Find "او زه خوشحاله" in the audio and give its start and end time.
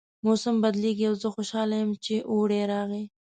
1.09-1.75